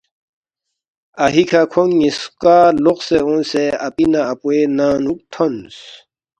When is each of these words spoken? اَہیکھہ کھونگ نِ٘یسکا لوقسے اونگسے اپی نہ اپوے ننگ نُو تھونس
اَہیکھہ 1.23 1.61
کھونگ 1.71 1.93
نِ٘یسکا 1.99 2.57
لوقسے 2.83 3.17
اونگسے 3.25 3.65
اپی 3.85 4.05
نہ 4.11 4.21
اپوے 4.31 4.59
ننگ 4.77 4.97
نُو 5.03 5.13
تھونس 5.31 5.75